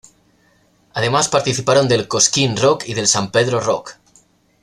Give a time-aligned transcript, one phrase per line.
[0.95, 3.97] Además, participaron del Cosquín Rock y del San Pedro Rock.